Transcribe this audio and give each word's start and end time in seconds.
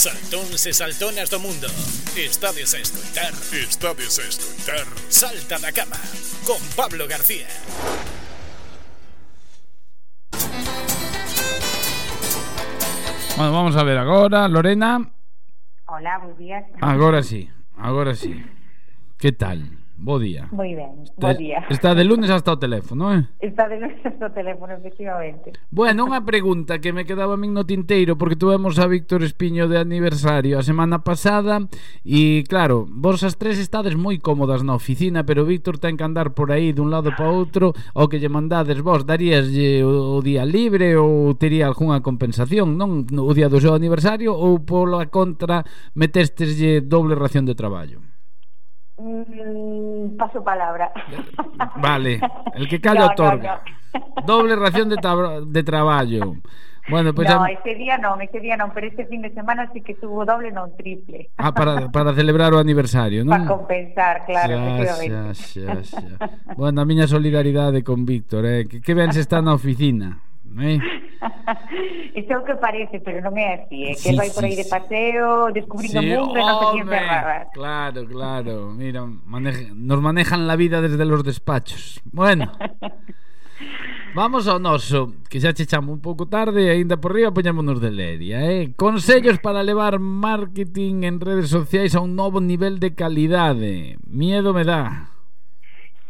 Saltóns 0.00 0.64
e 0.64 0.72
saltonas 0.72 1.28
do 1.28 1.38
mundo. 1.38 1.66
Estades 2.16 2.72
a 2.72 2.78
escoitar 2.78 3.34
Estades 3.52 4.18
a 4.18 4.22
escoitar 4.22 4.86
Salta 5.10 5.58
da 5.58 5.70
cama 5.72 6.00
Con 6.46 6.56
Pablo 6.74 7.06
García. 7.06 7.46
Bueno, 13.36 13.52
vamos 13.52 13.76
a 13.76 13.82
ver 13.84 13.98
agora, 13.98 14.48
Lorena. 14.48 15.12
Hola, 15.84 16.16
buenos 16.16 16.38
días. 16.38 16.64
Agora 16.80 17.22
sí, 17.22 17.50
agora 17.76 18.14
sí. 18.14 18.42
Que 19.18 19.32
tal? 19.32 19.68
Bo 20.00 20.18
día. 20.18 20.48
Moi 20.48 20.72
ben, 20.72 21.04
bo 21.20 21.28
día. 21.36 21.60
Está 21.68 21.92
de 21.92 22.08
lunes 22.08 22.32
hasta 22.32 22.56
o 22.56 22.58
teléfono, 22.58 23.12
eh? 23.12 23.28
Está 23.36 23.68
de 23.68 23.76
lunes 23.76 24.00
hasta 24.00 24.26
o 24.26 24.32
teléfono, 24.32 24.72
efectivamente. 24.72 25.52
Bueno, 25.68 26.08
unha 26.08 26.24
pregunta 26.24 26.80
que 26.80 26.96
me 26.96 27.04
quedaba 27.04 27.36
a 27.36 27.40
min 27.40 27.52
no 27.52 27.68
tinteiro 27.68 28.16
porque 28.16 28.40
tuvemos 28.40 28.80
a 28.80 28.88
Víctor 28.88 29.20
Espiño 29.20 29.68
de 29.68 29.76
aniversario 29.76 30.56
a 30.56 30.64
semana 30.64 31.04
pasada 31.04 31.68
e 32.00 32.48
claro, 32.48 32.88
vos 32.88 33.20
as 33.28 33.36
tres 33.36 33.60
estades 33.60 33.92
moi 33.92 34.16
cómodas 34.16 34.64
na 34.64 34.72
oficina, 34.72 35.28
pero 35.28 35.44
Víctor 35.44 35.76
ten 35.76 36.00
que 36.00 36.06
andar 36.08 36.32
por 36.32 36.48
aí 36.48 36.72
dun 36.72 36.88
lado 36.88 37.12
para 37.12 37.28
outro 37.28 37.76
o 37.92 38.08
que 38.08 38.16
lle 38.16 38.32
mandades 38.32 38.80
vos, 38.80 39.04
daríaslle 39.04 39.84
o, 39.84 40.16
o 40.16 40.24
día 40.24 40.48
libre 40.48 40.96
ou 40.96 41.36
tería 41.36 41.68
algunha 41.68 42.00
compensación, 42.00 42.80
non? 42.80 43.04
O 43.04 43.36
día 43.36 43.52
do 43.52 43.60
seu 43.60 43.76
aniversario 43.76 44.32
ou 44.32 44.64
pola 44.64 45.12
contra 45.12 45.60
metesteslle 45.92 46.80
doble 46.80 47.12
ración 47.20 47.44
de 47.44 47.52
traballo? 47.52 48.09
Mm, 49.00 50.16
paso 50.16 50.44
palabra. 50.44 50.92
Vale, 51.76 52.20
el 52.54 52.68
que 52.68 52.80
calla 52.80 53.06
no, 53.06 53.12
otorga. 53.12 53.62
No, 53.94 54.00
no. 54.00 54.22
Doble 54.26 54.56
ración 54.56 54.88
de, 54.88 54.96
de 55.46 55.62
traballo. 55.62 56.34
Bueno, 56.88 57.14
pues 57.14 57.28
no, 57.28 57.46
ya... 57.46 57.52
ese 57.52 57.74
día 57.76 57.98
non, 57.98 58.20
ese 58.20 58.40
día 58.40 58.56
non, 58.56 58.72
pero 58.74 58.88
este 58.88 59.06
fin 59.06 59.22
de 59.22 59.30
semana 59.30 59.70
sí 59.72 59.80
que 59.80 59.94
tuvo 59.94 60.24
doble 60.24 60.50
non 60.50 60.74
triple. 60.74 61.30
Ah, 61.38 61.54
para, 61.54 61.86
para 61.92 62.10
celebrar 62.16 62.50
o 62.52 62.58
aniversario, 62.58 63.22
non? 63.22 63.46
Para 63.46 63.46
compensar, 63.46 64.26
claro, 64.26 64.58
xa, 64.82 64.96
xa, 64.98 65.22
xa, 65.32 65.74
xa. 65.86 66.14
Bueno, 66.58 66.82
a 66.82 66.88
miña 66.88 67.06
solidaridade 67.06 67.84
con 67.86 68.02
Víctor, 68.02 68.42
eh? 68.48 68.66
que, 68.66 68.82
que 68.82 68.92
ben 68.96 69.12
se 69.14 69.22
está 69.22 69.38
na 69.38 69.54
oficina. 69.54 70.29
Eh? 70.58 70.78
Iso 72.18 72.32
é 72.32 72.38
o 72.38 72.44
que 72.44 72.56
parece, 72.58 72.98
pero 72.98 73.22
non 73.22 73.38
é 73.38 73.62
así, 73.62 73.86
eh? 73.86 73.94
que 73.94 74.10
Sí, 74.10 74.18
vai 74.18 74.28
por 74.34 74.42
aí 74.42 74.58
sí, 74.58 74.62
de 74.62 74.66
sí. 74.66 74.72
paseo, 74.74 75.52
descubrindo 75.54 76.00
o 76.00 76.02
mundo 76.02 76.34
e 76.34 76.42
non 76.42 76.58
se 76.58 76.66
home, 76.66 76.80
encerrada. 76.82 77.36
Claro, 77.54 78.00
claro. 78.10 78.54
Mira, 78.74 79.06
maneja- 79.06 79.70
nos 79.76 80.00
manejan 80.02 80.50
la 80.50 80.56
vida 80.58 80.82
desde 80.82 81.04
los 81.06 81.22
despachos. 81.22 82.02
Bueno. 82.10 82.50
Vamos 84.10 84.48
ao 84.50 84.58
noso, 84.58 85.14
que 85.30 85.38
xa 85.38 85.54
che 85.54 85.70
chamo 85.70 85.92
un 85.94 86.02
pouco 86.02 86.26
tarde 86.26 86.66
e 86.66 86.74
aínda 86.74 86.98
por 86.98 87.14
riba 87.14 87.30
poñémonos 87.30 87.78
de 87.78 87.94
leria, 87.94 88.42
eh? 88.42 88.74
Consellos 88.74 89.38
para 89.38 89.62
levar 89.62 90.02
marketing 90.02 91.06
en 91.06 91.22
redes 91.22 91.46
sociais 91.54 91.94
a 91.94 92.02
un 92.02 92.18
novo 92.18 92.42
nivel 92.42 92.82
de 92.82 92.90
calidade. 92.98 94.02
Miedo 94.10 94.50
me 94.50 94.64
dá. 94.66 95.14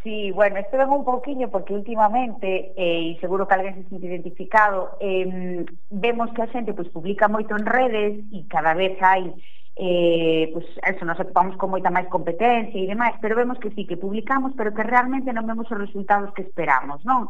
Sí, 0.03 0.31
bueno, 0.31 0.57
este 0.57 0.79
ven 0.79 0.89
un 0.89 1.05
pouquiño 1.05 1.51
porque 1.51 1.75
últimamente, 1.75 2.73
eh, 2.75 3.13
e 3.13 3.21
seguro 3.21 3.45
que 3.45 3.53
alguén 3.53 3.85
se 3.85 3.89
sente 3.93 4.09
identificado, 4.09 4.97
eh, 4.97 5.67
vemos 5.93 6.33
que 6.33 6.41
a 6.41 6.49
xente 6.49 6.73
pues, 6.73 6.89
publica 6.89 7.29
moito 7.29 7.53
en 7.53 7.69
redes 7.69 8.25
e 8.33 8.49
cada 8.49 8.73
vez 8.73 8.97
hai 9.05 9.29
eh, 9.77 10.49
pues, 10.57 10.65
eso, 10.89 11.05
nos 11.05 11.21
ocupamos 11.21 11.61
con 11.61 11.69
moita 11.69 11.93
máis 11.93 12.09
competencia 12.09 12.81
e 12.81 12.89
demais, 12.89 13.13
pero 13.21 13.37
vemos 13.37 13.61
que 13.61 13.69
sí, 13.77 13.85
que 13.85 14.01
publicamos, 14.01 14.57
pero 14.57 14.73
que 14.73 14.89
realmente 14.89 15.37
non 15.37 15.45
vemos 15.45 15.69
os 15.69 15.77
resultados 15.77 16.33
que 16.33 16.49
esperamos, 16.49 17.05
non? 17.05 17.29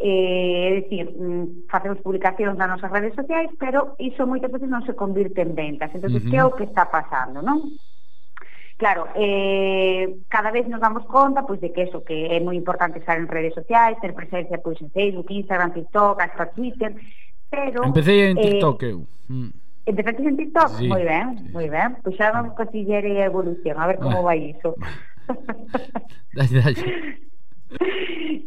Eh, 0.00 0.72
é 0.72 0.88
dicir, 0.88 1.12
mm, 1.12 1.68
facemos 1.68 2.00
publicacións 2.00 2.56
nas 2.56 2.68
nosas 2.68 2.92
redes 2.92 3.12
sociais, 3.12 3.52
pero 3.60 3.92
iso 4.00 4.24
moitas 4.24 4.48
veces 4.48 4.72
non 4.72 4.84
se 4.88 4.96
convirte 4.96 5.44
en 5.44 5.52
ventas. 5.52 5.92
Entón, 5.92 6.16
uh 6.16 6.20
-huh. 6.20 6.28
que 6.32 6.36
é 6.36 6.44
o 6.44 6.56
que 6.56 6.64
está 6.64 6.88
pasando, 6.88 7.44
non? 7.44 7.76
Claro, 8.76 9.08
eh, 9.14 10.16
cada 10.28 10.50
vez 10.50 10.68
nos 10.68 10.80
damos 10.80 11.06
conta 11.06 11.46
pois 11.46 11.60
de 11.60 11.72
que 11.72 11.88
eso 11.88 12.04
que 12.04 12.28
é 12.28 12.40
moi 12.44 12.52
importante 12.52 13.00
estar 13.00 13.16
en 13.16 13.24
redes 13.24 13.56
sociais, 13.56 13.96
ter 14.04 14.12
presencia 14.12 14.60
pois 14.60 14.76
en 14.84 14.92
Facebook, 14.92 15.32
Instagram, 15.32 15.72
TikTok, 15.72 16.20
hasta 16.20 16.52
Twitter, 16.52 16.92
pero 17.48 17.84
Empecé 17.88 18.28
en 18.30 18.36
eh, 18.36 18.42
TikTok 18.60 18.82
eu. 18.84 19.08
Mm. 19.32 19.48
Empezaste 19.86 20.22
en 20.28 20.36
TikTok? 20.36 20.68
Sí, 20.76 20.88
moi 20.92 21.04
ben, 21.08 21.38
sí. 21.40 21.48
moi 21.56 21.68
ben. 21.72 21.96
Pois 22.04 22.20
xa 22.20 22.36
vamos 22.36 22.52
considerar 22.52 23.06
a 23.06 23.24
evolución, 23.24 23.80
a 23.80 23.86
ver 23.88 23.96
como 23.96 24.20
Ah. 24.20 24.26
vai 24.28 24.52
iso. 24.52 24.76
Dalle, 26.36 26.60
dalle. 26.60 26.84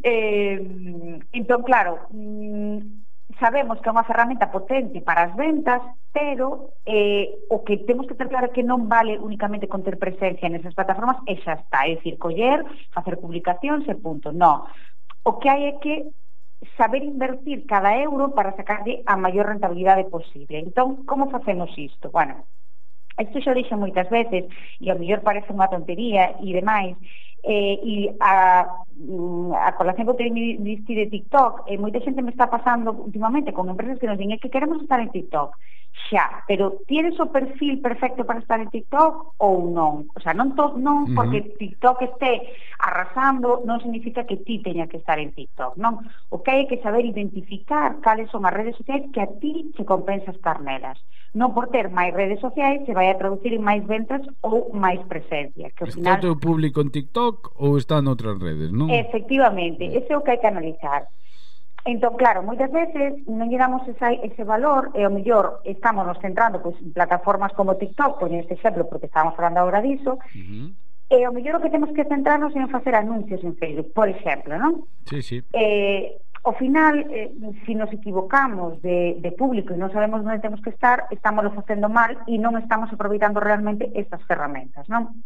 eh, 0.03 1.19
entón, 1.33 1.63
claro, 1.63 2.05
mm, 2.11 2.98
sabemos 3.39 3.79
que 3.79 3.89
é 3.89 3.95
unha 3.95 4.05
ferramenta 4.05 4.51
potente 4.51 4.99
para 5.01 5.31
as 5.31 5.33
ventas, 5.33 5.81
pero 6.11 6.75
eh, 6.85 7.47
o 7.49 7.63
que 7.63 7.81
temos 7.87 8.05
que 8.05 8.13
ter 8.13 8.27
claro 8.27 8.51
é 8.51 8.55
que 8.55 8.61
non 8.61 8.85
vale 8.91 9.15
únicamente 9.17 9.71
con 9.71 9.81
ter 9.81 9.95
presencia 9.97 10.51
nesas 10.51 10.75
plataformas 10.75 11.23
e 11.25 11.39
xa 11.41 11.57
está, 11.57 11.87
é 11.87 11.97
dicir, 11.97 12.19
coller, 12.19 12.61
facer 12.91 13.15
publicacións 13.17 13.87
e 13.87 13.95
punto, 13.95 14.35
non. 14.35 14.67
O 15.23 15.39
que 15.39 15.47
hai 15.47 15.71
é 15.71 15.73
que 15.79 16.11
saber 16.75 17.01
invertir 17.03 17.65
cada 17.65 17.95
euro 17.95 18.35
para 18.35 18.55
sacarlle 18.55 19.01
a 19.07 19.15
maior 19.15 19.47
rentabilidade 19.47 20.11
posible. 20.11 20.59
Entón, 20.59 21.07
como 21.07 21.31
facemos 21.31 21.71
isto? 21.79 22.11
Bueno, 22.11 22.43
isto 23.19 23.39
xa 23.39 23.51
o 23.51 23.57
dixo 23.57 23.75
moitas 23.79 24.07
veces 24.11 24.47
e 24.83 24.85
ao 24.91 24.99
mellor 24.99 25.23
parece 25.23 25.51
unha 25.55 25.71
tontería 25.71 26.35
e 26.43 26.51
demais, 26.51 26.95
Eh, 27.43 27.79
e 27.83 27.95
a, 28.19 28.67
mm, 28.99 29.55
a 29.55 29.71
colación 29.79 30.05
que 30.05 30.11
eu 30.11 30.19
teño 30.19 30.43
diste 30.59 30.91
de 30.91 31.07
TikTok, 31.07 31.71
e 31.71 31.79
moita 31.79 32.03
xente 32.03 32.19
me 32.19 32.35
está 32.35 32.51
pasando 32.51 32.91
últimamente 32.91 33.55
con 33.55 33.71
empresas 33.71 33.95
que 33.95 34.07
nos 34.11 34.19
din 34.19 34.35
que 34.35 34.51
queremos 34.51 34.83
estar 34.83 34.99
en 34.99 35.07
TikTok 35.07 35.55
xa, 36.09 36.43
pero 36.47 36.81
tienes 36.87 37.19
o 37.19 37.27
perfil 37.27 37.81
perfecto 37.81 38.25
para 38.25 38.39
estar 38.39 38.59
en 38.59 38.69
TikTok 38.69 39.35
ou 39.37 39.69
non? 39.69 40.07
O 40.15 40.19
sea, 40.21 40.33
non, 40.33 40.55
to, 40.55 40.77
non 40.79 41.11
porque 41.13 41.53
TikTok 41.59 42.01
este 42.05 42.55
arrasando 42.79 43.61
non 43.67 43.83
significa 43.83 44.23
que 44.23 44.39
ti 44.41 44.63
teña 44.63 44.87
que 44.87 44.97
estar 44.97 45.19
en 45.19 45.35
TikTok, 45.35 45.75
non? 45.77 45.99
O 46.31 46.41
que 46.41 46.55
hai 46.55 46.65
que 46.65 46.81
saber 46.81 47.05
identificar 47.05 47.99
cales 48.01 48.31
son 48.31 48.47
as 48.47 48.55
redes 48.55 48.77
sociais 48.79 49.05
que 49.11 49.21
a 49.21 49.29
ti 49.41 49.69
te 49.75 49.83
compensa 49.83 50.31
estar 50.31 50.63
nelas. 50.63 50.97
Non 51.37 51.53
por 51.53 51.69
ter 51.69 51.93
máis 51.93 52.09
redes 52.15 52.41
sociais 52.41 52.81
se 52.89 52.95
vai 52.97 53.13
a 53.13 53.19
traducir 53.19 53.53
en 53.53 53.61
máis 53.61 53.85
ventas 53.85 54.25
ou 54.41 54.73
máis 54.73 54.97
presencia. 55.05 55.69
Que 55.77 55.85
ao 55.85 55.93
final... 55.93 56.17
Está 56.17 56.25
o 56.25 56.25
teu 56.25 56.35
público 56.41 56.81
en 56.81 56.89
TikTok 56.89 57.28
TikTok 57.29 57.51
ou 57.55 57.77
está 57.77 58.01
noutras 58.01 58.39
redes, 58.39 58.71
non? 58.71 58.89
Efectivamente, 58.89 59.85
ese 59.85 60.13
é 60.13 60.17
o 60.17 60.23
que 60.23 60.31
hai 60.31 60.41
que 60.41 60.49
analizar. 60.49 61.07
Entón, 61.85 62.19
claro, 62.19 62.43
moitas 62.43 62.69
veces 62.71 63.23
non 63.29 63.47
lle 63.47 63.57
damos 63.57 63.85
esa, 63.87 64.11
ese 64.11 64.43
valor 64.43 64.91
e 64.97 65.05
o 65.07 65.13
mellor 65.13 65.63
estamos 65.63 66.03
nos 66.03 66.19
centrando 66.19 66.59
pois, 66.59 66.75
en 66.81 66.91
plataformas 66.91 67.55
como 67.55 67.79
TikTok, 67.79 68.19
por 68.19 68.29
este 68.33 68.57
exemplo 68.57 68.89
porque 68.89 69.07
estábamos 69.07 69.37
falando 69.37 69.63
agora 69.63 69.81
diso, 69.81 70.19
uh 70.19 70.35
eh, 70.35 70.43
-huh. 70.43 70.69
e 71.15 71.19
o 71.23 71.31
mellor 71.31 71.57
o 71.57 71.63
que 71.63 71.71
temos 71.71 71.89
que 71.95 72.05
centrarnos 72.05 72.51
en 72.55 72.67
facer 72.67 72.93
anuncios 72.93 73.41
en 73.45 73.55
Facebook, 73.55 73.95
por 73.95 74.11
exemplo, 74.11 74.59
non? 74.59 74.85
Sí, 75.07 75.23
sí. 75.23 75.37
Eh, 75.55 76.19
ao 76.43 76.53
final, 76.55 76.99
eh, 77.11 77.31
se 77.63 77.65
si 77.65 77.73
nos 77.75 77.91
equivocamos 77.91 78.81
de, 78.83 79.15
de 79.19 79.31
público 79.31 79.71
e 79.71 79.79
non 79.79 79.91
sabemos 79.91 80.19
onde 80.19 80.43
temos 80.43 80.59
que 80.59 80.75
estar, 80.75 81.07
estamos 81.15 81.47
facendo 81.55 81.87
mal 81.87 82.11
e 82.27 82.35
non 82.35 82.59
estamos 82.59 82.91
aproveitando 82.91 83.39
realmente 83.39 83.87
estas 83.95 84.19
ferramentas, 84.27 84.83
non? 84.91 85.23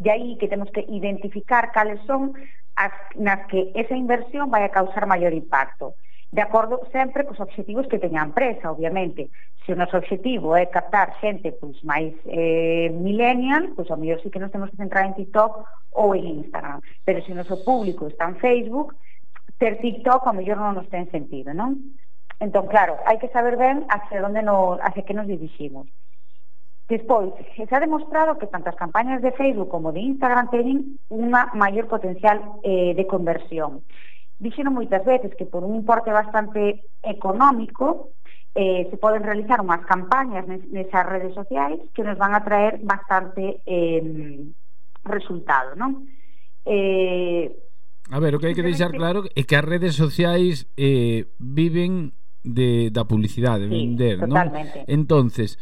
De 0.00 0.08
aí 0.08 0.40
que 0.40 0.48
temos 0.48 0.72
que 0.72 0.80
identificar 0.88 1.70
cales 1.76 2.00
son 2.08 2.32
as 2.74 2.94
nas 3.20 3.44
que 3.52 3.68
esa 3.76 3.92
inversión 3.92 4.48
vai 4.48 4.64
a 4.64 4.72
causar 4.72 5.04
maior 5.04 5.36
impacto 5.36 6.00
de 6.32 6.42
acordo 6.42 6.86
sempre 6.92 7.26
cos 7.26 7.40
obxectivos 7.40 7.88
que 7.90 7.98
teña 7.98 8.22
a 8.22 8.30
empresa, 8.30 8.70
obviamente. 8.70 9.30
Se 9.66 9.74
o 9.74 9.76
noso 9.76 9.98
obxectivo 9.98 10.54
é 10.54 10.66
captar 10.70 11.18
xente 11.18 11.50
pois, 11.58 11.82
máis 11.82 12.14
eh, 12.30 12.88
millennial, 12.94 13.74
pois 13.74 13.90
ao 13.90 13.98
mellor 13.98 14.22
sí 14.22 14.30
que 14.30 14.38
nos 14.38 14.54
temos 14.54 14.70
que 14.70 14.78
centrar 14.78 15.04
en 15.10 15.18
TikTok 15.18 15.66
ou 15.98 16.14
en 16.14 16.46
Instagram. 16.46 16.80
Pero 17.02 17.18
se 17.26 17.34
o 17.34 17.38
noso 17.38 17.58
público 17.66 18.06
está 18.06 18.30
en 18.30 18.38
Facebook, 18.38 18.94
ter 19.58 19.82
TikTok 19.82 20.22
ao 20.22 20.36
mellor 20.38 20.62
non 20.62 20.78
nos 20.78 20.86
ten 20.86 21.10
sentido, 21.10 21.50
non? 21.50 21.98
Entón, 22.38 22.70
claro, 22.70 23.02
hai 23.10 23.18
que 23.18 23.28
saber 23.34 23.58
ben 23.58 23.82
hacia 23.90 24.22
onde 24.22 24.40
nos, 24.46 24.78
hacia 24.86 25.02
que 25.02 25.18
nos 25.18 25.26
diriximos. 25.26 25.90
Despois, 26.90 27.30
se 27.54 27.70
ha 27.70 27.78
demostrado 27.78 28.36
que 28.36 28.50
tanto 28.50 28.66
as 28.66 28.74
campañas 28.74 29.22
de 29.22 29.30
Facebook 29.30 29.70
como 29.70 29.94
de 29.94 30.02
Instagram 30.02 30.50
teñen 30.50 30.98
unha 31.06 31.46
maior 31.54 31.86
potencial 31.86 32.42
eh, 32.66 32.98
de 32.98 33.06
conversión. 33.06 33.86
Dixeron 34.42 34.74
moitas 34.74 35.06
veces 35.06 35.30
que 35.38 35.46
por 35.46 35.62
un 35.62 35.78
importe 35.78 36.10
bastante 36.10 36.82
económico 37.06 38.10
eh, 38.58 38.90
se 38.90 38.96
poden 38.98 39.22
realizar 39.22 39.62
unhas 39.62 39.86
campañas 39.86 40.42
nes, 40.50 40.66
nesas 40.74 41.06
redes 41.06 41.30
sociais 41.30 41.78
que 41.94 42.02
nos 42.02 42.18
van 42.18 42.34
a 42.34 42.42
traer 42.42 42.82
bastante 42.82 43.62
eh, 43.70 44.50
resultado, 45.06 45.78
non? 45.78 46.10
Eh, 46.66 47.54
a 48.10 48.18
ver, 48.18 48.34
o 48.34 48.42
que 48.42 48.50
hai 48.50 48.58
que 48.58 48.66
deixar 48.66 48.90
claro 48.90 49.30
é 49.38 49.46
que 49.46 49.54
as 49.54 49.62
redes 49.62 49.94
sociais 49.94 50.66
eh, 50.74 51.30
viven 51.38 52.18
de, 52.42 52.90
da 52.90 53.06
publicidade, 53.06 53.70
sí, 53.70 53.78
vender, 53.78 54.26
non? 54.26 54.50
Entonces, 54.90 55.54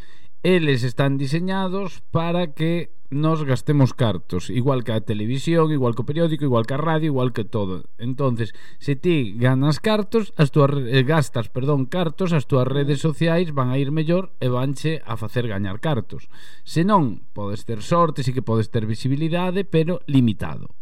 eles 0.42 0.84
están 0.84 1.18
diseñados 1.18 2.02
para 2.10 2.54
que 2.54 2.90
nos 3.10 3.44
gastemos 3.44 3.94
cartos, 3.94 4.50
igual 4.50 4.84
que 4.84 4.92
a 4.92 5.00
televisión, 5.00 5.72
igual 5.72 5.94
que 5.96 6.04
o 6.04 6.08
periódico, 6.08 6.44
igual 6.44 6.68
que 6.68 6.76
a 6.76 6.80
radio, 6.80 7.08
igual 7.08 7.32
que 7.32 7.44
todo. 7.44 7.88
Entonces, 7.96 8.52
se 8.78 8.96
ti 8.96 9.32
ganas 9.36 9.80
cartos, 9.80 10.36
as 10.36 10.52
túas 10.52 10.76
eh, 10.76 11.02
gastas, 11.02 11.48
perdón, 11.48 11.88
cartos, 11.88 12.36
as 12.36 12.44
túas 12.44 12.68
redes 12.68 13.00
sociais 13.00 13.56
van 13.56 13.72
a 13.72 13.80
ir 13.80 13.90
mellor 13.90 14.36
e 14.44 14.52
vanche 14.52 15.00
a 15.08 15.16
facer 15.16 15.48
gañar 15.48 15.80
cartos. 15.80 16.28
Se 16.68 16.84
non, 16.84 17.24
podes 17.32 17.64
ter 17.64 17.80
sorte, 17.80 18.20
si 18.20 18.36
que 18.36 18.44
podes 18.44 18.68
ter 18.68 18.84
visibilidade, 18.84 19.64
pero 19.64 20.04
limitado. 20.04 20.77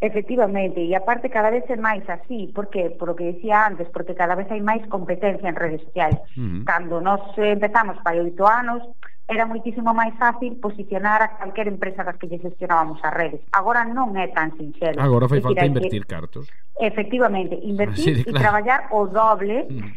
Efectivamente, 0.00 0.80
e 0.80 0.94
aparte 0.94 1.32
cada 1.32 1.50
vez 1.50 1.64
é 1.68 1.76
máis 1.76 2.04
así, 2.08 2.52
porque 2.52 2.92
por 3.00 3.08
o 3.10 3.16
que 3.16 3.32
decía 3.32 3.64
antes, 3.64 3.88
porque 3.88 4.12
cada 4.12 4.36
vez 4.36 4.44
hai 4.52 4.60
máis 4.60 4.84
competencia 4.92 5.48
en 5.48 5.56
redes 5.56 5.80
sociais. 5.88 6.16
Uh 6.36 6.40
-huh. 6.40 6.64
Cando 6.68 7.00
nós 7.00 7.22
eh, 7.40 7.56
empezamos 7.56 7.96
para 8.04 8.20
oito 8.20 8.44
anos, 8.44 8.84
era 9.26 9.48
moitísimo 9.48 9.90
máis 9.96 10.14
fácil 10.20 10.54
posicionar 10.60 11.24
a 11.24 11.28
calquer 11.40 11.66
empresa 11.66 12.04
das 12.04 12.20
que 12.20 12.28
lle 12.28 12.38
gestionábamos 12.38 13.00
as 13.02 13.14
redes. 13.16 13.40
Agora 13.56 13.82
non 13.88 14.12
é 14.14 14.28
tan 14.30 14.52
sinxelo. 14.54 15.00
Agora 15.00 15.26
fai 15.26 15.40
falta 15.40 15.64
invertir 15.64 16.04
que... 16.04 16.12
cartos. 16.12 16.44
Efectivamente, 16.76 17.56
invertir 17.64 18.20
e 18.20 18.24
claro. 18.28 18.36
e 18.36 18.42
traballar 18.44 18.80
o 18.92 19.08
doble 19.08 19.64
uh 19.64 19.80
-huh. 19.80 19.92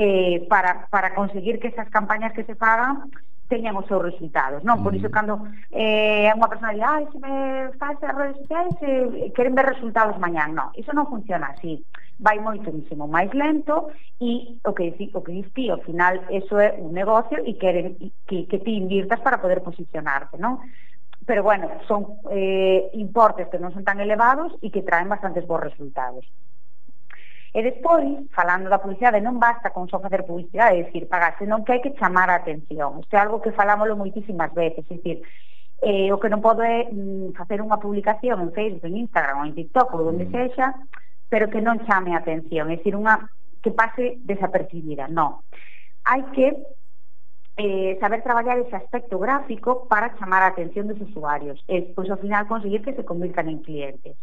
eh, 0.00 0.36
para, 0.48 0.88
para 0.88 1.12
conseguir 1.12 1.60
que 1.60 1.68
esas 1.68 1.92
campañas 1.92 2.32
que 2.32 2.42
se 2.48 2.56
fagan 2.56 3.12
teñan 3.52 3.76
os 3.76 3.84
seus 3.84 4.00
resultados, 4.00 4.64
non? 4.64 4.80
Por 4.80 4.96
iso 4.96 5.12
mm. 5.12 5.14
cando 5.14 5.44
eh, 5.68 6.32
unha 6.32 6.48
persona 6.48 6.72
di, 6.72 6.80
ai, 6.80 7.04
se 7.12 7.20
me 7.20 7.68
faz 7.76 8.00
as 8.00 8.16
redes 8.16 8.40
sociais, 8.40 8.72
eh, 8.80 9.28
queren 9.36 9.52
ver 9.52 9.68
resultados 9.68 10.16
mañán, 10.16 10.56
non, 10.56 10.72
iso 10.72 10.96
non 10.96 11.04
funciona 11.04 11.52
así 11.52 11.84
vai 12.22 12.38
moitísimo 12.38 13.10
máis 13.10 13.34
lento 13.34 13.90
e 14.22 14.56
o 14.62 14.72
que 14.72 14.94
dici, 14.94 15.10
o 15.12 15.20
que 15.20 15.32
diste, 15.42 15.68
ao 15.68 15.82
final 15.82 16.22
eso 16.30 16.54
é 16.62 16.78
un 16.78 16.94
negocio 16.94 17.42
e 17.42 17.58
queren 17.58 17.98
que, 18.24 18.46
que 18.46 18.58
ti 18.62 18.78
invirtas 18.78 19.20
para 19.20 19.42
poder 19.42 19.60
posicionarte, 19.60 20.38
non? 20.38 20.62
Pero 21.26 21.42
bueno, 21.42 21.70
son 21.86 22.18
eh, 22.30 22.90
importes 22.94 23.50
que 23.50 23.58
non 23.58 23.74
son 23.74 23.82
tan 23.82 23.98
elevados 23.98 24.54
e 24.62 24.70
que 24.70 24.86
traen 24.86 25.10
bastantes 25.10 25.46
bons 25.46 25.66
resultados. 25.66 26.24
E 27.52 27.60
despois, 27.60 28.08
falando 28.32 28.72
da 28.72 28.80
publicidade, 28.80 29.20
non 29.20 29.36
basta 29.36 29.76
con 29.76 29.84
só 29.84 30.00
facer 30.00 30.24
publicidade, 30.24 30.80
é 30.80 30.88
dicir, 30.88 31.04
pagar, 31.04 31.36
senón 31.36 31.68
que 31.68 31.76
hai 31.76 31.84
que 31.84 31.92
chamar 32.00 32.32
a 32.32 32.40
atención. 32.40 33.04
Isto 33.04 33.12
é 33.12 33.20
algo 33.20 33.44
que 33.44 33.52
falámoslo 33.52 34.00
moitísimas 34.00 34.48
veces, 34.56 34.88
é 34.88 34.96
dicir, 34.96 35.20
eh, 35.84 36.08
o 36.08 36.16
que 36.16 36.32
non 36.32 36.40
podo 36.40 36.64
é 36.64 36.88
mm, 36.88 37.36
facer 37.36 37.60
unha 37.60 37.76
publicación 37.76 38.40
en 38.40 38.56
Facebook, 38.56 38.88
en 38.88 39.04
Instagram 39.04 39.44
ou 39.44 39.46
en 39.50 39.52
TikTok 39.52 39.88
ou 39.92 40.08
onde 40.08 40.24
mm. 40.24 40.32
sexa, 40.32 40.72
pero 41.28 41.52
que 41.52 41.60
non 41.60 41.84
chame 41.84 42.16
a 42.16 42.24
atención, 42.24 42.72
é 42.72 42.80
dicir, 42.80 42.96
unha 42.96 43.20
que 43.60 43.68
pase 43.68 44.16
desapercibida, 44.24 45.12
non. 45.12 45.44
Hai 46.08 46.24
que 46.32 46.56
eh, 47.60 48.00
saber 48.00 48.24
traballar 48.24 48.64
ese 48.64 48.80
aspecto 48.80 49.20
gráfico 49.20 49.84
para 49.92 50.16
chamar 50.16 50.40
a 50.40 50.56
atención 50.56 50.88
dos 50.88 51.00
usuarios 51.04 51.60
e, 51.68 51.92
pois, 51.92 52.08
ao 52.08 52.16
final, 52.16 52.48
conseguir 52.48 52.80
que 52.80 52.96
se 52.96 53.04
convirtan 53.04 53.52
en 53.52 53.60
clientes. 53.60 54.16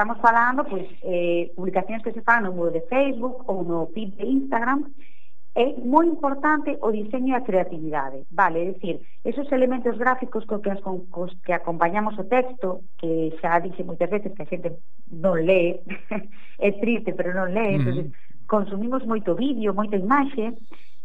Estamos 0.00 0.18
falando 0.22 0.64
pois, 0.64 0.88
eh, 1.02 1.52
publicacións 1.54 2.02
que 2.02 2.16
se 2.16 2.24
fan 2.24 2.48
no 2.48 2.56
muro 2.56 2.72
de 2.72 2.80
Facebook 2.88 3.44
ou 3.44 3.60
no 3.60 3.92
feed 3.92 4.16
de 4.16 4.24
Instagram 4.24 4.88
é 5.52 5.76
moi 5.76 6.08
importante 6.08 6.72
o 6.80 6.88
diseño 6.88 7.36
e 7.36 7.36
a 7.36 7.44
creatividade, 7.44 8.24
vale? 8.32 8.64
É 8.64 8.72
dicir, 8.72 9.04
esos 9.28 9.44
elementos 9.52 10.00
gráficos 10.00 10.48
co 10.48 10.64
que, 10.64 10.72
as, 10.72 10.80
cos 10.80 11.36
que 11.44 11.52
acompañamos 11.52 12.16
o 12.16 12.24
texto, 12.24 12.80
que 12.96 13.36
xa 13.44 13.60
dixe 13.60 13.84
moitas 13.84 14.08
veces 14.08 14.32
que 14.32 14.40
a 14.40 14.48
xente 14.48 14.72
non 15.12 15.36
lee, 15.36 15.84
é 16.64 16.72
triste, 16.80 17.12
pero 17.12 17.36
non 17.36 17.52
lee, 17.52 17.76
mm. 17.76 17.80
entonces, 17.84 18.06
consumimos 18.48 19.04
moito 19.04 19.36
vídeo, 19.36 19.76
moita 19.76 20.00
imaxe, 20.00 20.56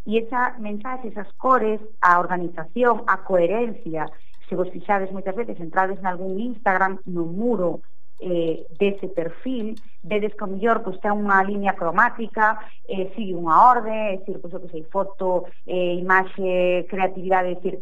e 0.08 0.24
esa 0.24 0.56
mensaxe, 0.56 1.12
esas 1.12 1.28
cores, 1.36 1.84
a 2.00 2.16
organización, 2.16 3.04
a 3.12 3.28
coherencia, 3.28 4.08
se 4.48 4.56
vos 4.56 4.72
fixades 4.72 5.12
moitas 5.12 5.36
veces, 5.36 5.60
entrades 5.60 6.00
en 6.00 6.08
algún 6.08 6.40
Instagram, 6.40 7.04
no 7.04 7.28
muro, 7.28 7.84
eh, 8.20 8.66
dese 8.80 9.08
perfil, 9.10 9.76
vedes 10.04 10.34
que 10.34 10.44
o 10.44 10.48
mellor 10.48 10.84
pois, 10.84 11.00
ten 11.00 11.12
unha 11.12 11.44
línea 11.44 11.74
cromática, 11.74 12.60
eh, 12.88 13.12
sigue 13.16 13.36
unha 13.36 13.56
orde, 13.56 13.92
é 13.92 14.18
dicir, 14.18 14.40
pois, 14.40 14.54
o 14.54 14.62
que 14.62 14.72
sei, 14.72 14.84
foto, 14.88 15.46
eh, 15.68 15.96
imaxe, 16.00 16.86
creatividade, 16.90 17.52
é 17.52 17.56
dicir, 17.56 17.76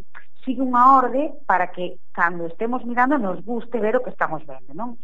sigue 0.44 0.60
unha 0.60 1.00
orde 1.00 1.32
para 1.46 1.68
que 1.68 1.96
cando 2.12 2.46
estemos 2.46 2.84
mirando 2.84 3.18
nos 3.18 3.40
guste 3.44 3.80
ver 3.80 3.96
o 3.96 4.02
que 4.04 4.10
estamos 4.10 4.44
vendo, 4.44 4.74
non? 4.74 4.96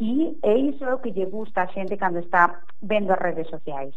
E 0.00 0.36
é 0.42 0.54
iso 0.58 0.84
o 0.90 1.00
que 1.00 1.14
lle 1.14 1.26
gusta 1.30 1.62
a 1.62 1.70
xente 1.70 1.96
cando 1.96 2.18
está 2.18 2.62
vendo 2.82 3.12
as 3.12 3.22
redes 3.22 3.48
sociais. 3.48 3.94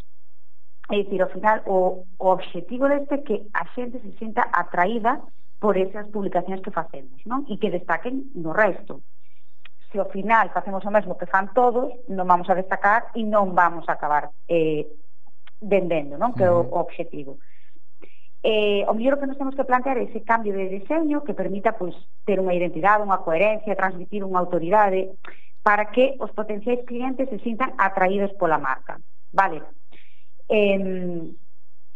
É 0.89 1.03
dicir, 1.03 1.21
ao 1.21 1.33
final, 1.33 1.59
o, 1.65 2.05
o 2.19 2.25
objetivo 2.31 2.87
deste 2.87 3.15
é 3.15 3.25
que 3.25 3.35
a 3.53 3.65
xente 3.73 3.99
se 3.99 4.11
sinta 4.17 4.47
atraída 4.53 5.19
por 5.59 5.75
esas 5.75 6.07
publicacións 6.13 6.61
que 6.61 6.71
facemos, 6.71 7.19
non? 7.25 7.43
E 7.49 7.57
que 7.57 7.73
destaquen 7.73 8.29
no 8.37 8.53
resto 8.53 9.01
se 9.91 9.99
ao 9.99 10.11
final 10.11 10.49
facemos 10.51 10.83
o 10.83 10.91
mesmo 10.91 11.17
que 11.17 11.29
fan 11.29 11.51
todos, 11.55 11.91
non 12.11 12.27
vamos 12.27 12.47
a 12.51 12.57
destacar 12.57 13.11
e 13.15 13.23
non 13.23 13.55
vamos 13.55 13.87
a 13.87 13.95
acabar 13.95 14.29
eh, 14.51 14.83
vendendo, 15.63 16.19
non? 16.19 16.35
Que 16.35 16.43
é 16.43 16.51
o, 16.51 16.67
o 16.67 16.77
obxectivo. 16.83 17.39
Eh, 18.43 18.85
o 18.87 18.93
mellor 18.93 19.17
que 19.19 19.27
nos 19.27 19.39
temos 19.39 19.55
que 19.55 19.65
plantear 19.65 19.97
é 19.97 20.07
ese 20.07 20.21
cambio 20.21 20.53
de 20.53 20.69
diseño 20.69 21.23
que 21.23 21.33
permita 21.33 21.73
pois, 21.73 21.95
ter 22.27 22.39
unha 22.39 22.53
identidade, 22.53 23.03
unha 23.03 23.23
coherencia, 23.23 23.79
transmitir 23.79 24.21
unha 24.27 24.39
autoridade 24.39 25.15
para 25.63 25.87
que 25.91 26.15
os 26.19 26.31
potenciais 26.31 26.83
clientes 26.83 27.27
se 27.31 27.39
sintan 27.43 27.75
atraídos 27.79 28.35
pola 28.35 28.59
marca. 28.59 28.99
Vale. 29.31 29.63
Eh, 30.47 31.31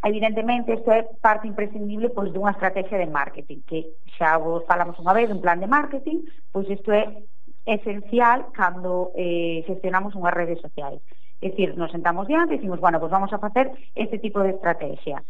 evidentemente, 0.03 0.73
isto 0.73 0.91
é 0.91 1.07
parte 1.21 1.47
imprescindible 1.47 2.09
pois 2.09 2.33
dunha 2.33 2.51
estrategia 2.55 2.97
de 2.97 3.07
marketing, 3.07 3.61
que 3.67 3.99
xa 4.17 4.39
vos 4.39 4.65
falamos 4.65 4.97
unha 4.97 5.13
vez, 5.13 5.29
dun 5.29 5.44
plan 5.44 5.61
de 5.61 5.69
marketing, 5.69 6.25
pois 6.51 6.67
isto 6.67 6.89
é 6.91 7.05
esencial 7.65 8.51
cando 8.53 9.11
eh, 9.15 9.63
gestionamos 9.67 10.15
unhas 10.15 10.33
redes 10.33 10.61
sociais. 10.61 11.01
É 11.41 11.49
dicir, 11.49 11.73
nos 11.77 11.89
sentamos 11.89 12.29
diante 12.29 12.53
e 12.53 12.57
dicimos, 12.57 12.79
bueno, 12.79 13.01
pues 13.01 13.09
vamos 13.09 13.33
a 13.33 13.41
facer 13.41 13.73
este 13.95 14.21
tipo 14.21 14.41
de 14.41 14.53
estrategia. 14.53 15.23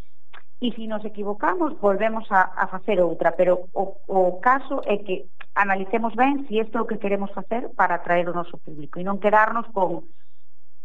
E 0.62 0.70
se 0.78 0.86
nos 0.86 1.02
equivocamos, 1.04 1.80
volvemos 1.82 2.30
a, 2.30 2.54
a 2.54 2.68
facer 2.70 3.02
outra, 3.02 3.34
pero 3.34 3.66
o, 3.74 3.98
o 4.06 4.38
caso 4.44 4.84
é 4.86 5.02
que 5.02 5.26
analicemos 5.56 6.14
ben 6.14 6.46
se 6.46 6.54
si 6.54 6.62
isto 6.62 6.78
é 6.78 6.82
o 6.82 6.88
que 6.88 7.02
queremos 7.02 7.34
facer 7.34 7.74
para 7.76 7.98
atraer 7.98 8.30
o 8.30 8.38
noso 8.38 8.62
público 8.62 9.00
e 9.00 9.04
non 9.04 9.20
quedarnos 9.20 9.68
con 9.74 10.06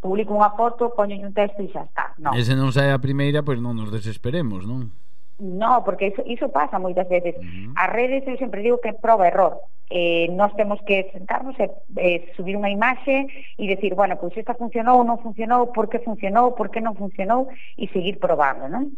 publico 0.00 0.34
unha 0.34 0.54
foto, 0.54 0.94
poño 0.94 1.18
un 1.18 1.34
texto 1.34 1.62
e 1.62 1.70
xa 1.70 1.84
está. 1.86 2.14
Non. 2.18 2.32
E 2.34 2.40
se 2.42 2.54
non 2.54 2.72
sai 2.72 2.90
a 2.90 3.02
primeira, 3.02 3.44
pois 3.46 3.60
non 3.60 3.76
nos 3.76 3.92
desesperemos, 3.92 4.64
non? 4.64 4.90
No, 5.38 5.84
porque 5.84 6.08
iso, 6.08 6.22
iso 6.26 6.48
pasa 6.48 6.78
moitas 6.78 7.08
veces. 7.08 7.36
Uh 7.36 7.40
-huh. 7.40 7.72
As 7.76 7.90
redes, 7.92 8.26
eu 8.26 8.38
sempre 8.38 8.62
digo 8.62 8.80
que 8.80 8.88
é 8.88 8.92
prova 8.92 9.28
error. 9.28 9.60
Eh, 9.90 10.26
nós 10.32 10.52
temos 10.54 10.80
que 10.82 11.10
sentarnos 11.12 11.54
e 11.60 11.70
eh, 11.96 12.32
subir 12.34 12.56
unha 12.56 12.72
imaxe 12.72 13.28
e 13.54 13.64
decir, 13.68 13.94
bueno, 13.94 14.16
pois 14.18 14.34
esta 14.34 14.58
funcionou, 14.58 15.04
non 15.04 15.22
funcionou, 15.22 15.70
por 15.70 15.86
que 15.86 16.02
funcionou, 16.02 16.56
por 16.58 16.72
que 16.72 16.80
non 16.80 16.98
funcionou, 16.98 17.46
e 17.78 17.86
seguir 17.94 18.18
probando, 18.18 18.66
non? 18.66 18.90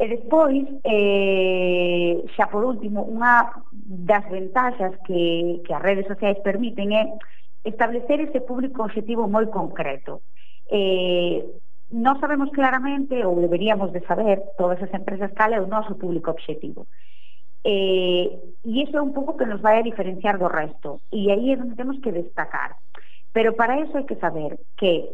E 0.00 0.08
despois, 0.08 0.64
eh, 0.82 2.24
xa 2.34 2.48
por 2.48 2.64
último, 2.64 3.04
unha 3.04 3.52
das 4.08 4.24
ventaxas 4.30 4.96
que, 5.04 5.60
que 5.60 5.72
as 5.76 5.82
redes 5.82 6.08
sociais 6.08 6.40
permiten 6.40 6.96
é 6.96 7.04
establecer 7.68 8.24
ese 8.24 8.40
público 8.40 8.80
objetivo 8.82 9.28
moi 9.28 9.46
concreto. 9.52 10.24
Eh, 10.72 11.44
non 11.90 12.16
sabemos 12.22 12.48
claramente, 12.54 13.20
ou 13.26 13.36
deberíamos 13.36 13.92
de 13.92 14.00
saber, 14.08 14.40
todas 14.56 14.80
as 14.80 14.92
empresas 14.94 15.34
cal 15.36 15.52
é 15.52 15.60
o 15.60 15.68
noso 15.68 15.98
público 16.00 16.30
objetivo. 16.32 16.86
Eh, 17.64 18.28
e 18.64 18.72
iso 18.84 18.96
é 18.96 19.02
un 19.02 19.16
pouco 19.16 19.36
que 19.36 19.48
nos 19.48 19.60
vai 19.60 19.80
a 19.80 19.86
diferenciar 19.86 20.36
do 20.36 20.48
resto. 20.48 21.00
E 21.12 21.32
aí 21.32 21.52
é 21.52 21.56
onde 21.56 21.76
temos 21.76 22.00
que 22.00 22.12
destacar. 22.12 22.76
Pero 23.32 23.56
para 23.56 23.80
eso 23.80 23.96
hai 23.96 24.04
que 24.04 24.20
saber 24.20 24.60
que 24.76 25.08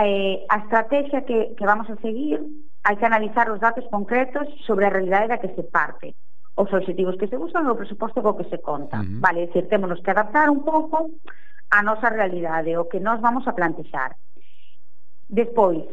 eh, 0.00 0.44
a 0.48 0.56
estrategia 0.64 1.24
que, 1.28 1.56
que 1.56 1.64
vamos 1.68 1.88
a 1.92 2.00
seguir 2.00 2.40
hai 2.84 2.96
que 2.96 3.04
analizar 3.04 3.52
os 3.52 3.60
datos 3.60 3.84
concretos 3.92 4.48
sobre 4.64 4.88
a 4.88 4.92
realidade 4.92 5.28
da 5.28 5.40
que 5.40 5.52
se 5.52 5.64
parte 5.68 6.16
os 6.56 6.72
objetivos 6.72 7.16
que 7.16 7.28
se 7.28 7.36
usan 7.36 7.64
e 7.64 7.70
o 7.72 7.76
presuposto 7.76 8.20
co 8.22 8.36
que 8.36 8.48
se 8.48 8.58
conta. 8.58 9.00
Uh 9.00 9.04
-huh. 9.04 9.20
Vale, 9.20 9.44
é 9.44 9.46
dicir, 9.46 9.68
temos 9.68 10.00
que 10.00 10.10
adaptar 10.10 10.50
un 10.50 10.64
pouco 10.64 11.10
a 11.70 11.82
nosa 11.82 12.10
realidade, 12.10 12.76
o 12.76 12.88
que 12.90 13.00
nós 13.00 13.20
vamos 13.20 13.46
a 13.46 13.52
plantexar. 13.52 14.16
Despois, 15.28 15.84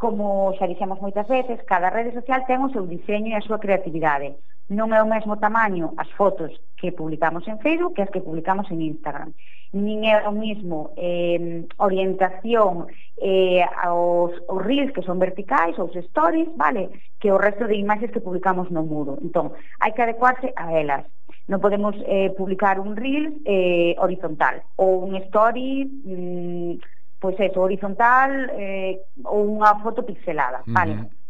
Como 0.00 0.56
xa 0.56 0.64
dixemos 0.64 0.96
moitas 1.04 1.28
veces, 1.28 1.60
cada 1.68 1.92
rede 1.92 2.16
social 2.16 2.40
ten 2.48 2.64
o 2.64 2.72
seu 2.72 2.88
diseño 2.88 3.30
e 3.30 3.36
a 3.36 3.44
súa 3.44 3.60
creatividade. 3.60 4.40
Non 4.72 4.96
é 4.96 5.00
o 5.04 5.10
mesmo 5.12 5.36
tamaño 5.36 5.92
as 6.00 6.08
fotos 6.16 6.56
que 6.80 6.88
publicamos 6.88 7.44
en 7.44 7.60
Facebook 7.60 8.00
que 8.00 8.04
as 8.08 8.12
que 8.14 8.24
publicamos 8.24 8.64
en 8.72 8.80
Instagram. 8.80 9.36
Nin 9.76 10.08
é 10.08 10.24
o 10.24 10.32
mismo 10.32 10.96
eh, 10.96 11.68
orientación 11.76 12.88
eh, 13.20 13.60
aos, 13.76 14.32
aos 14.48 14.60
reels 14.64 14.88
que 14.96 15.04
son 15.04 15.20
verticais, 15.20 15.76
aos 15.76 15.92
stories, 15.92 16.48
vale? 16.56 16.88
Que 17.20 17.28
o 17.28 17.36
resto 17.36 17.68
de 17.68 17.76
imaxes 17.76 18.08
que 18.08 18.24
publicamos 18.24 18.72
no 18.72 18.80
muro. 18.80 19.20
Entón, 19.20 19.52
hai 19.84 19.92
que 19.92 20.00
adecuarse 20.00 20.48
a 20.56 20.72
elas 20.80 21.04
non 21.50 21.60
podemos 21.60 21.92
eh, 22.06 22.30
publicar 22.38 22.80
un 22.80 22.96
reel 22.96 23.42
eh, 23.44 23.98
horizontal 23.98 24.62
ou 24.80 25.02
un 25.02 25.18
story 25.28 25.84
mm, 25.84 26.72
pois 27.20 27.36
eso, 27.38 27.60
horizontal 27.60 28.48
eh, 28.56 29.04
ou 29.28 29.44
unha 29.60 29.76
foto 29.84 30.02
pixelada, 30.02 30.64
vale? 30.66 30.96
Uh 30.96 31.04
-huh. 31.04 31.20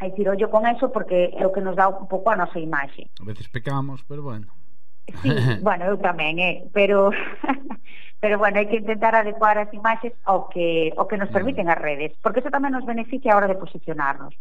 É 0.00 0.10
dicir, 0.10 0.28
ollo 0.28 0.50
con 0.50 0.66
eso 0.66 0.90
porque 0.90 1.34
é 1.34 1.46
o 1.46 1.52
que 1.52 1.60
nos 1.60 1.76
dá 1.76 1.90
un 1.90 2.06
pouco 2.06 2.30
a 2.30 2.38
nosa 2.38 2.58
imaxe. 2.58 3.10
A 3.20 3.26
veces 3.26 3.48
pecamos, 3.50 4.02
pero 4.06 4.22
bueno. 4.22 4.48
Sí, 5.22 5.30
bueno, 5.62 5.84
eu 5.86 5.98
tamén, 5.98 6.38
eh, 6.38 6.66
pero 6.72 7.10
pero 8.22 8.38
bueno, 8.38 8.58
hai 8.58 8.66
que 8.66 8.80
intentar 8.80 9.14
adecuar 9.14 9.58
as 9.58 9.70
imaxes 9.74 10.14
ao 10.24 10.48
que 10.48 10.94
ao 10.96 11.06
que 11.10 11.18
nos 11.18 11.30
permiten 11.34 11.68
as 11.68 11.78
redes, 11.78 12.14
porque 12.22 12.40
eso 12.40 12.54
tamén 12.54 12.72
nos 12.72 12.86
beneficia 12.86 13.34
a 13.34 13.38
hora 13.38 13.50
de 13.50 13.60
posicionarnos. 13.60 14.34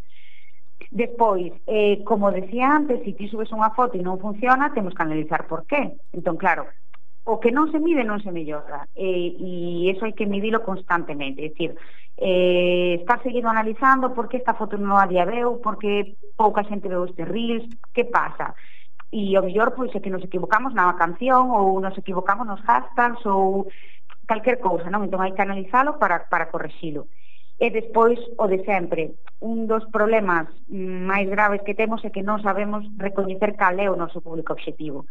Despois, 0.90 1.54
eh, 1.68 2.04
como 2.04 2.32
decía 2.32 2.70
antes, 2.70 3.00
se 3.02 3.12
si 3.12 3.14
ti 3.14 3.26
subes 3.28 3.52
unha 3.52 3.74
foto 3.74 3.98
e 3.98 4.06
non 4.06 4.22
funciona, 4.22 4.74
temos 4.74 4.94
que 4.94 5.04
analizar 5.04 5.50
por 5.50 5.66
qué. 5.66 5.98
Entón, 6.14 6.38
claro, 6.38 6.70
o 7.24 7.40
que 7.40 7.56
non 7.56 7.72
se 7.72 7.80
mide 7.80 8.04
non 8.04 8.20
se 8.20 8.32
mellora 8.36 8.84
eh, 8.96 9.32
e 9.40 9.88
eso 9.92 10.04
hai 10.04 10.12
que 10.12 10.28
midilo 10.28 10.60
constantemente 10.62 11.40
é 11.40 11.50
dicir, 11.50 11.72
eh, 12.20 13.00
estar 13.00 13.24
seguido 13.24 13.48
analizando 13.48 14.12
por 14.12 14.28
que 14.28 14.38
esta 14.38 14.54
foto 14.54 14.76
non 14.76 15.00
a 15.00 15.08
día 15.08 15.24
veu 15.24 15.64
por 15.64 15.80
que 15.80 16.20
pouca 16.36 16.68
xente 16.68 16.92
veu 16.92 17.08
este 17.08 17.24
reels 17.24 17.64
que 17.96 18.04
pasa 18.04 18.52
e 19.14 19.38
o 19.38 19.46
mellor 19.46 19.78
pois 19.78 19.94
é 19.96 20.02
que 20.02 20.10
nos 20.10 20.26
equivocamos 20.26 20.74
na 20.74 20.90
canción 20.98 21.54
ou 21.54 21.80
nos 21.80 21.96
equivocamos 21.96 22.50
nos 22.50 22.60
hashtags 22.66 23.22
ou 23.30 23.70
calquer 24.26 24.58
cousa, 24.60 24.90
non? 24.90 25.06
Entón 25.06 25.22
hai 25.22 25.38
que 25.38 25.46
analizalo 25.46 26.02
para, 26.02 26.26
para 26.32 26.50
correxilo. 26.50 27.08
E 27.62 27.70
despois, 27.70 28.18
o 28.42 28.50
de 28.50 28.66
sempre, 28.66 29.14
un 29.40 29.70
dos 29.70 29.86
problemas 29.94 30.50
mm, 30.68 31.06
máis 31.06 31.30
graves 31.30 31.62
que 31.62 31.78
temos 31.78 32.02
é 32.02 32.10
que 32.10 32.26
non 32.26 32.42
sabemos 32.42 32.84
recoñecer 32.98 33.54
cal 33.54 33.78
é 33.78 33.88
o 33.88 34.00
noso 34.00 34.20
público 34.26 34.58
obxectivo 34.58 35.06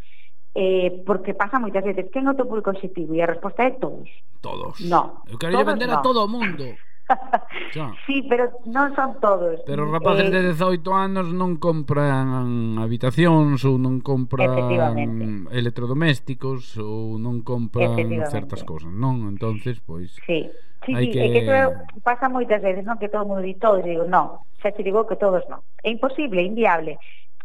eh, 0.54 1.02
porque 1.06 1.32
pasa 1.32 1.62
moitas 1.62 1.85
veces 1.85 2.09
quen 2.12 2.28
é 2.28 2.32
o 2.32 2.38
teu 2.38 2.47
público 2.49 2.71
objetivo 2.71 3.16
e 3.16 3.21
a 3.25 3.30
resposta 3.30 3.64
é 3.64 3.73
todos 3.76 4.09
todos 4.40 4.80
no, 4.85 5.25
eu 5.28 5.37
quero 5.40 5.64
vender 5.64 5.88
no. 5.88 5.97
a 5.97 6.04
todo 6.04 6.25
o 6.25 6.28
mundo 6.28 6.76
Sí, 8.06 8.25
pero 8.28 8.52
non 8.68 8.92
son 8.94 9.18
todos. 9.21 9.61
Pero 9.66 9.85
os 9.88 9.92
rapaces 9.92 10.28
eh, 10.28 10.32
de 10.32 10.40
18 10.54 10.80
anos 10.92 11.32
non 11.32 11.56
compran 11.56 12.78
habitacións 12.78 13.64
ou 13.64 13.76
non 13.76 14.00
compran 14.04 15.49
electrodomésticos 15.50 16.76
ou 16.78 17.16
non 17.16 17.40
compran 17.44 17.97
certas 18.28 18.64
cousas, 18.64 18.92
non? 18.92 19.28
Entonces, 19.28 19.80
pois 19.82 20.16
Sí. 20.25 20.49
Sí, 20.82 20.99
sí, 20.99 21.14
que... 21.14 21.23
é 21.23 21.30
que 21.30 21.47
eso 21.47 21.71
pasa 22.02 22.26
moitas 22.26 22.59
veces, 22.59 22.82
non? 22.82 22.99
Que 22.99 23.06
todo 23.06 23.23
o 23.23 23.28
mundo 23.30 23.47
di 23.47 23.54
todos, 23.54 23.87
e 23.87 23.94
digo, 23.94 24.02
non, 24.11 24.42
xa 24.59 24.75
te 24.75 24.82
digo 24.82 25.06
que 25.06 25.14
todos 25.14 25.47
non. 25.47 25.62
É 25.87 25.94
imposible, 25.94 26.42
é 26.42 26.47
inviable. 26.47 26.99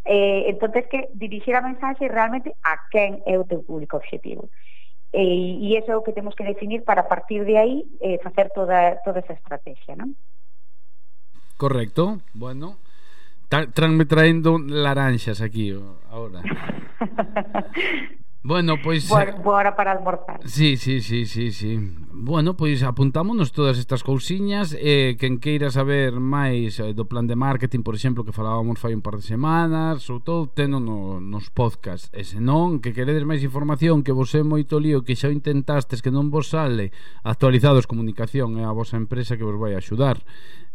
Eh, 0.08 0.48
entonces 0.48 0.86
que 0.88 1.10
dirigir 1.12 1.54
a 1.54 1.60
mensaxe 1.60 2.08
realmente 2.08 2.56
a 2.64 2.88
quen 2.88 3.20
é 3.28 3.36
o 3.36 3.44
teu 3.44 3.60
público 3.60 4.00
objetivo. 4.00 4.48
E, 5.12 5.60
e 5.60 5.76
iso 5.76 5.92
é 5.92 5.96
o 5.96 6.02
que 6.02 6.16
temos 6.16 6.32
que 6.32 6.48
definir 6.48 6.80
para 6.80 7.04
a 7.04 7.08
partir 7.12 7.44
de 7.44 7.60
aí 7.60 7.84
eh, 8.00 8.16
facer 8.24 8.48
toda, 8.56 8.96
toda 9.04 9.20
esa 9.20 9.36
estrategia, 9.36 10.00
non? 10.00 10.16
Correcto, 11.60 12.24
bueno. 12.32 12.80
Tra 13.52 13.68
traendo 13.68 14.56
laranxas 14.56 15.44
aquí 15.44 15.76
ahora. 16.08 16.40
Bueno, 18.42 18.76
pois 18.82 19.08
pues, 19.08 19.10
Bo, 19.10 19.18
eh, 19.18 19.42
boa 19.42 19.56
hora 19.58 19.76
para 19.76 19.90
almorzar. 19.92 20.40
Sí, 20.44 20.76
sí, 20.76 21.02
sí, 21.02 21.26
sí, 21.26 21.50
sí. 21.50 21.78
Bueno, 22.12 22.56
pois 22.56 22.82
apuntámonos 22.84 23.50
todas 23.50 23.78
estas 23.78 24.04
cousiñas 24.04 24.76
eh 24.78 25.16
quen 25.18 25.42
queira 25.42 25.70
saber 25.74 26.22
máis 26.22 26.78
eh, 26.78 26.94
do 26.94 27.10
plan 27.10 27.26
de 27.26 27.34
marketing, 27.34 27.82
por 27.82 27.98
exemplo, 27.98 28.22
que 28.22 28.30
falábamos 28.30 28.78
fai 28.78 28.94
un 28.94 29.02
par 29.02 29.18
de 29.18 29.26
semanas, 29.26 30.06
ou 30.06 30.22
todo 30.22 30.46
teno 30.46 30.78
no, 30.78 31.18
nos 31.18 31.50
podcast. 31.50 32.14
E 32.14 32.22
se 32.22 32.38
non, 32.38 32.78
que 32.78 32.94
queredes 32.94 33.26
máis 33.26 33.42
información, 33.42 34.06
que 34.06 34.14
vos 34.14 34.30
é 34.38 34.46
moito 34.46 34.78
lío, 34.78 35.02
que 35.02 35.18
xa 35.18 35.26
o 35.26 35.34
intentastes, 35.34 35.98
que 35.98 36.14
non 36.14 36.30
vos 36.30 36.54
sale, 36.54 36.94
actualizados 37.26 37.90
comunicación 37.90 38.54
é 38.54 38.62
eh, 38.62 38.70
a 38.70 38.72
vosa 38.72 39.02
empresa 39.02 39.34
que 39.34 39.42
vos 39.42 39.58
vai 39.58 39.74
axudar 39.74 40.22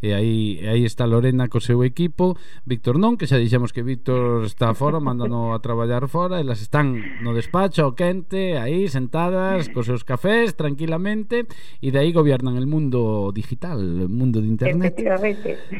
e 0.04 0.12
aí 0.12 0.60
e 0.60 0.68
aí 0.68 0.84
está 0.84 1.08
Lorena 1.08 1.48
co 1.48 1.64
seu 1.64 1.80
equipo. 1.88 2.36
Víctor 2.68 3.00
non, 3.00 3.16
que 3.16 3.24
xa 3.24 3.40
dixemos 3.40 3.72
que 3.72 3.88
Víctor 3.88 4.44
está 4.44 4.76
fora, 4.76 5.00
mandano 5.00 5.56
a 5.56 5.64
traballar 5.64 6.12
fora. 6.12 6.44
Elas 6.44 6.60
están 6.60 7.00
no 7.24 7.32
despacho, 7.32 7.88
ao 7.88 7.96
quente 7.96 8.60
aí 8.60 8.92
sentadas, 8.92 9.72
cos 9.72 9.88
seus 9.88 10.04
cafés 10.04 10.60
tranquilamente, 10.60 11.48
e 11.80 11.96
de 11.96 12.04
aí 12.04 12.12
gobiernan 12.12 12.60
el 12.60 12.68
mundo 12.68 13.32
digital, 13.32 13.80
el 13.80 14.12
mundo 14.12 14.44
de 14.44 14.52
internet. 14.52 14.92
Efectivamente. 14.92 15.56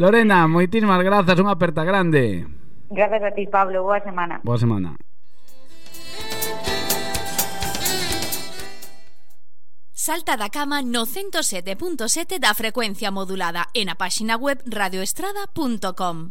Lorena, 0.00 0.48
moitísimas 0.48 1.04
grazas, 1.04 1.36
unha 1.36 1.52
aperta 1.52 1.84
grande. 1.84 2.48
Gracias 2.88 3.28
a 3.28 3.30
ti, 3.36 3.44
Pablo, 3.44 3.84
boa 3.84 4.00
semana. 4.00 4.40
Boa 4.40 4.56
semana. 4.56 4.96
Salta 9.98 10.36
da 10.36 10.50
cama 10.50 10.82
no 10.82 11.06
107.7 11.06 12.38
da 12.38 12.52
frecuencia 12.52 13.10
modulada 13.10 13.64
e 13.72 13.80
na 13.88 13.94
páxina 13.96 14.36
web 14.36 14.60
radioestrada.com. 14.68 16.16